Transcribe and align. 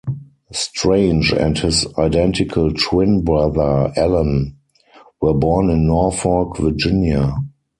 Strange 0.51 1.31
and 1.31 1.59
his 1.59 1.85
identical 1.99 2.73
twin 2.73 3.21
brother, 3.23 3.93
Allan, 3.95 4.57
were 5.21 5.35
born 5.35 5.69
in 5.69 5.85
Norfolk, 5.85 6.57
Virginia. 6.57 7.35